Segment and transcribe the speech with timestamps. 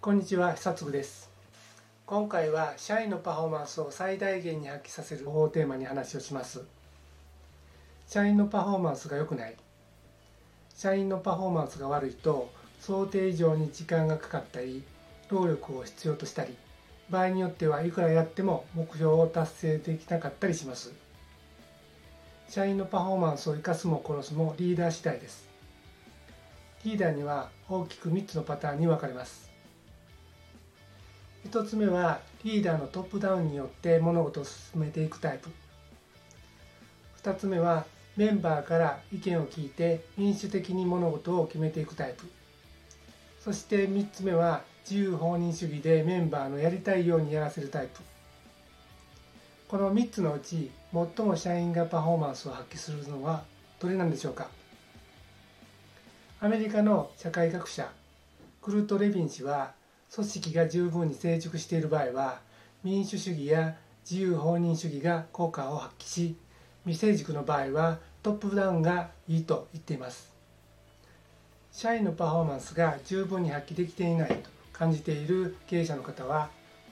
[0.00, 1.28] こんにちは久嗣です。
[2.06, 6.62] 今回は社員のパフォーマンスを最大限に発揮させる方法をテーマに話をします。
[8.06, 9.56] 社員のパフォーマンスが良くない。
[10.72, 12.48] 社員のパフォーマンスが悪いと
[12.78, 14.84] 想定以上に時間がかかったり
[15.30, 16.56] 労力を必要としたり
[17.10, 20.92] 場合によってはいくらやっても目標を達成できなかったりします。
[22.48, 25.48] 社員のパフォーマンスを生かすも殺すもリーダー次第です。
[26.84, 29.47] リーダーには大きく3つのパターンに分かれます。
[31.46, 35.48] 1つ目はリーダーのトップダウンによって物事を進めていくタイプ。
[37.22, 42.24] 2つ目はメンバーから意見を聞いて民主的に物事を決めていくタイプ。
[43.40, 48.00] そして3つ目は自由放任主義でメンバーのやりたいようにやらせるタイプ。
[49.68, 53.44] この3つのうち最も社員がパフォーマンスを発揮するのは
[53.78, 54.48] どれなんでしょうか？
[56.40, 57.90] アメリカの社会学者
[58.62, 59.72] クルート・レビン氏は
[60.14, 62.40] 組織が十分に成熟している場合は
[62.82, 63.76] 民主主義や
[64.08, 66.36] 自由放任主義が効果を発揮し
[66.84, 70.32] 未成熟の場合はトップダウンがいいと言っています。
[71.70, 76.48] 社員のパフォーマンスが十分に発揮できていないと感じている経営者の方は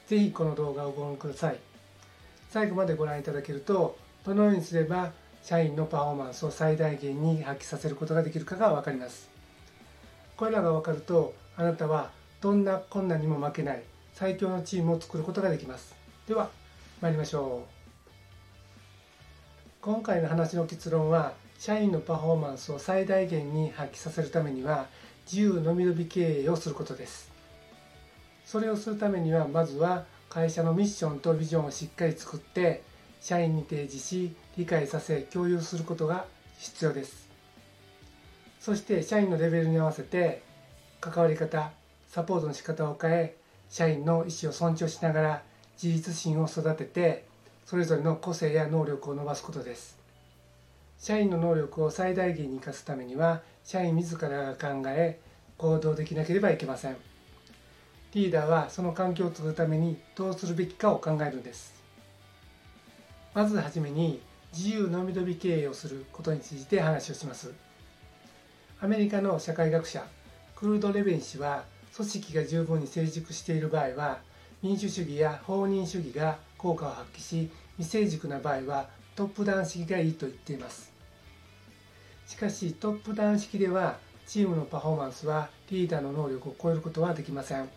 [0.06, 1.58] 是非この動画をご覧ください。
[2.50, 9.28] 最後までご覧いただけるとどのようにすれば社員のパフォーマンスを最大限に発揮させることができるかが分かります。
[10.36, 12.10] これらが分かるとあなたは
[12.46, 13.82] どんな困難にも負けない
[14.14, 15.96] 最強のチームを作ることができます。
[16.28, 16.48] では
[17.00, 18.12] 参りましょう。
[19.80, 24.86] 今回の話の結論は社員のパフォーマンスを最大限に発揮させるためには
[25.26, 27.32] 自由のみのび経営をすることです。
[28.44, 32.84] それをするためにはまずは会社のミッションとビジョンをしっかり作って
[33.20, 36.26] 社員に提示し理解させ共有することが
[36.60, 37.28] 必要です。
[38.60, 40.42] そして社員のレベルに合わせて
[41.00, 41.72] 関わり方
[42.16, 43.36] サポートの仕方を変え
[43.68, 45.42] 社員の意思を尊重しながら
[45.74, 47.26] 自立心を育てて
[47.66, 49.98] それぞれの個性や能力を伸ばすことです。
[50.98, 55.20] 社員の能力を最大限に生かすためには社員自らが考え
[55.58, 56.96] 行動できなければいけません。
[58.14, 61.74] リーダーはその環境を作るためにどうするべきかを考えるんです。
[63.34, 64.22] まずはじめに
[64.54, 67.52] 自由のみのび経営をすることについて話をします。
[68.80, 70.06] アメリカの社会学者
[70.54, 74.18] クルード・レベン氏は組織が十分に成熟している場合は
[74.62, 80.92] 民主主義や放任主義が効果を発揮し未成熟な場合はトップダウン式がいいと言っています。
[82.26, 87.68] しかしトップダウン式ではチームのパフォーマンスはリーダーの能力を超えることはできません。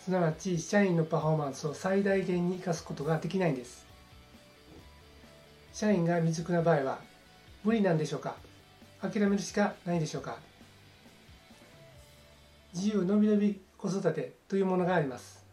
[0.00, 3.86] すなわち社員のパフォーマンスを最大限に生かすことができないんです。
[5.72, 6.98] 社員が未熟な場合は
[7.62, 8.34] 無理なんでしょうか？
[9.02, 10.38] 諦めるしかないでしょうか？
[12.74, 15.44] 自由のびのび子育てというものがあります。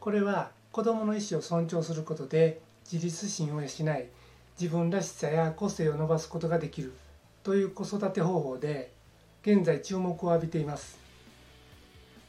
[0.00, 2.60] これは子どもの意思を尊重することで
[2.90, 3.70] 自立心を養い
[4.58, 6.92] 自分らしさや個性を伸ばすことができる
[7.42, 8.92] という子育て方法で
[9.42, 10.98] 現在注目を浴びています。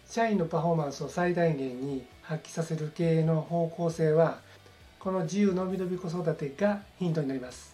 [0.08, 4.40] 社員のパフォーマンスを最大限に発揮させる経営の方向性は
[5.00, 7.74] この自由のびのび子育てがヒントになります。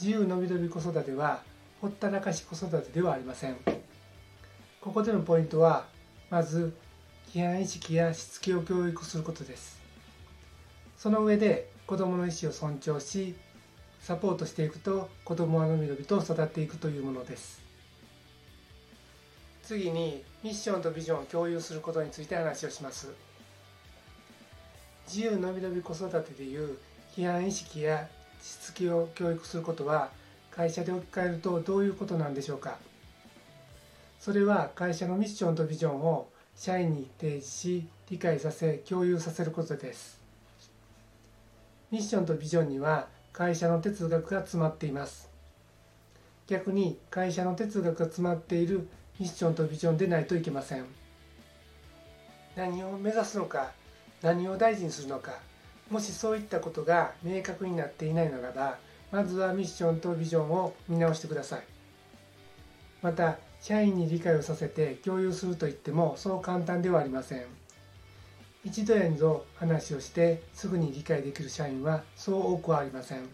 [0.00, 1.42] 自由のびのび子育ては
[1.80, 3.79] ほったらかし子育てではありません。
[4.80, 5.84] ここでのポイントは
[6.30, 6.74] まず
[7.34, 9.78] 規範意識やしつけを教育することです。
[10.96, 13.34] その上で子どもの意思を尊重し
[14.00, 17.60] サポートしていくと子どもはのびのびと育っていくというものです。
[19.62, 23.12] 次にミッションとビジョンを共有することについて話をします。
[25.06, 26.78] 自由のびのび子育てでいう
[27.14, 28.08] 規範意識や
[28.42, 30.08] しつけを教育することは
[30.50, 32.78] 会社で置き換えるとどういうことなんでしょうか。
[34.20, 40.20] それは会社のミッションとビジョンを社員に提示し理解させ共有させることです。
[41.90, 45.30] ミッションとビジョンには会社の哲学が詰まっています。
[46.46, 48.86] 逆に会社の哲学が詰まっている
[49.18, 50.84] ミッションとビジョンでないといけません。
[52.56, 53.72] 何を目指すのか
[54.20, 55.32] 何を大事にするのか
[55.88, 58.76] もしそういったことが明確になっていないならば
[59.10, 61.62] まずはミッションとビジョンを見直してください。
[63.00, 67.44] また社員に理解をさせて共有するといってもそう簡単ではありません。
[68.64, 73.28] 一度や二度話をしてすぐに理解できる社員はそう多くはありません。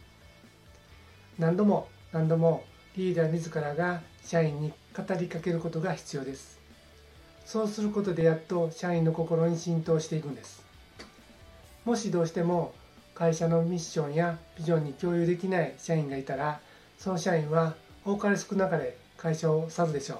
[1.39, 2.65] 何度も何度も
[2.97, 6.59] リーダー自らが社員に語りかけることが必要です。
[7.45, 10.65] そうすることでやっと社員の心に浸透していくんです。
[11.85, 12.75] もしどうしても
[13.15, 16.61] 会社のミッションやビジョンに共有できない社員がいたら
[16.99, 17.75] その社員は
[18.05, 20.19] 多かれ少なかれ会社を去るでしょう。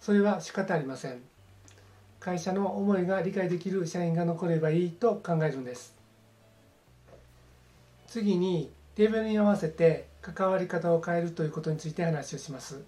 [0.00, 1.20] それは仕方ありません。
[2.18, 5.94] 会社の思いが理解できる社員が残ればいいと考えるんです。
[8.06, 12.82] 次にレベルに合わせて関わり方を変えるということについて話をします。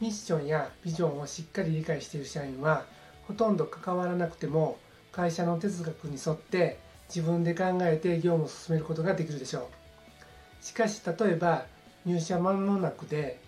[0.00, 2.84] ミッションやビジョンをしっかり理解している社員は
[3.26, 4.78] ほとんど関わらなくても
[5.12, 6.78] 会社の哲学に沿って
[7.14, 9.68] 自分で考えて業務を進めることができるでしょ
[10.62, 10.64] う。
[10.64, 11.66] しかし例えば
[12.06, 13.40] 入社間もなくで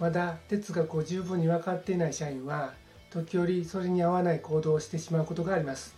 [0.00, 2.72] まだ哲学を十分に分かっていない社員は
[3.10, 5.94] 時折それに合わない行動をしてしまうことがあります。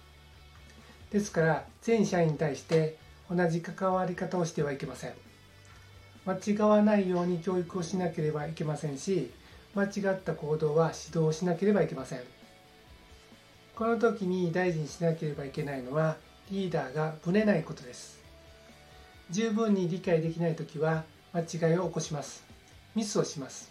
[1.10, 2.98] ですから全社員に対して
[3.31, 5.14] 同じ関わり方をしてはいけません。
[6.26, 9.31] 間違わないように教育をしなければいけませんし
[9.75, 12.20] 間違った行動は指導しなければいけません。
[13.75, 16.16] この時に大事にしなければいけないのは
[16.50, 18.19] リーダーがぶれないことです。
[19.31, 21.04] 十分に理解できない時は
[21.37, 22.43] 間違いを起こします。
[22.94, 23.71] ミスをします。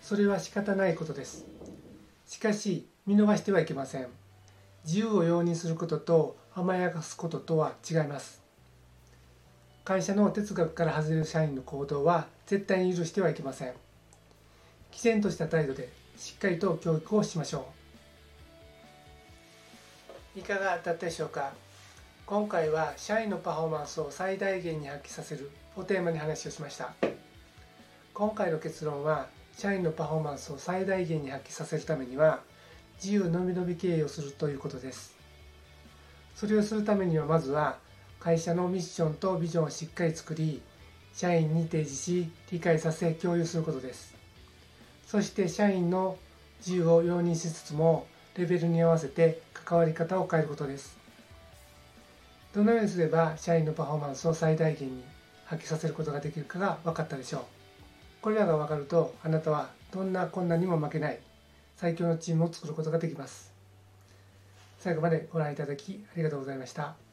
[0.00, 1.44] それは仕方ないことです。
[2.24, 4.06] しかし見逃してはいけません。
[4.84, 8.40] 自由を容認することと甘やかすこととは違います。
[9.82, 13.72] 会社の哲学から外れる社員の行動は絶対に許してはいけません。
[14.92, 17.66] 毅然とした態度でしっかりと教育をしましょ
[20.36, 20.38] う。
[20.38, 21.52] いかがだったでしょうか？
[22.30, 26.92] 今回は社員のパフォーマンスを最大限に発揮させるをテーマに話をしました。
[28.14, 32.38] 今回の結論は社員のパフォーマンスを最大限に発揮させるためには
[33.02, 35.16] 自由のびのび経営をするということです。
[36.36, 37.78] それをするためにはまずは
[38.20, 40.62] 会社のミッションとビジョンをしっかり作り
[41.12, 44.14] 社員に提示し理解させ共有することです。
[45.04, 46.16] そして社員の
[46.60, 48.06] 自由を容認しつつも
[48.36, 50.99] レベルに合わせて関わり方を変えることです。
[52.52, 55.04] どのようにすれば社員のパフォーマンスを最大限に
[55.44, 57.42] 発揮させることができるかが分かったでしょう
[58.22, 61.20] これらが分かるとあなたはどんな困難にも負けない
[61.76, 63.52] 最強のチームを作ることができます
[64.80, 67.09] 最後までご覧いただきありがとうございました。